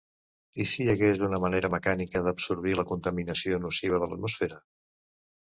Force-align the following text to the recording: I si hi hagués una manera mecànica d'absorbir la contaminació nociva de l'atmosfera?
I 0.63 0.65
si 0.69 0.85
hi 0.85 0.87
hagués 0.93 1.19
una 1.27 1.39
manera 1.43 1.69
mecànica 1.73 2.23
d'absorbir 2.29 2.75
la 2.81 2.87
contaminació 2.93 3.61
nociva 3.67 4.01
de 4.07 4.09
l'atmosfera? 4.15 4.61